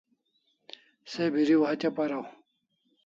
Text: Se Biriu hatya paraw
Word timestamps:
Se 1.11 1.23
Biriu 1.33 1.61
hatya 1.67 1.89
paraw 1.95 2.25